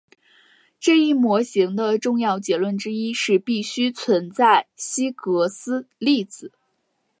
[0.79, 6.51] 这一模型的重要结论之一是必须存在希格斯粒子。